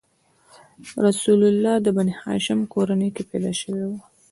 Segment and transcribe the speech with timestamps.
[1.05, 3.93] رسول الله د بنیهاشم کورنۍ کې پیدا شوی و.